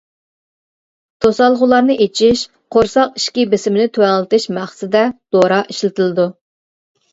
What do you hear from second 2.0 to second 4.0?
ئىچىش، قورساق ئىچكى بېسىمىنى